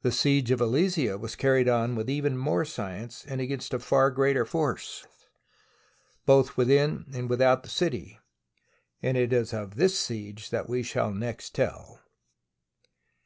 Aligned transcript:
The 0.00 0.12
siege 0.12 0.50
of 0.50 0.60
Alesia 0.62 1.18
was 1.20 1.36
carried 1.36 1.68
on 1.68 1.94
with 1.94 2.08
even 2.08 2.38
more 2.38 2.64
science 2.64 3.22
and 3.26 3.38
against 3.38 3.74
a 3.74 3.78
far 3.78 4.10
greater 4.10 4.46
force, 4.46 5.06
both 6.24 6.56
within 6.56 7.04
and 7.12 7.28
without 7.28 7.62
the 7.62 7.68
city, 7.68 8.18
and 9.02 9.14
it 9.14 9.34
is 9.34 9.52
of 9.52 9.74
this 9.74 9.98
siege 10.00 10.48
that 10.48 10.70
we 10.70 10.82
shall 10.82 11.12
next 11.12 11.54
tell. 11.54 12.00